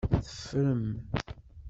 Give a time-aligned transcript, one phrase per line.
[0.09, 0.83] Teffrem.